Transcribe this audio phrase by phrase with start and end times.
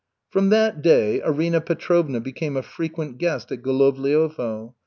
[0.31, 4.73] From that day Arina Petrovna became a frequent guest at Golovliovo.